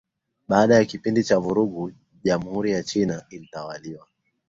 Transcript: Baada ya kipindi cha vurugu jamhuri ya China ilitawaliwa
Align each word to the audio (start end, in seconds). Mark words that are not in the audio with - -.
Baada 0.47 0.75
ya 0.75 0.85
kipindi 0.85 1.23
cha 1.23 1.39
vurugu 1.39 1.91
jamhuri 2.23 2.71
ya 2.71 2.83
China 2.83 3.25
ilitawaliwa 3.29 4.07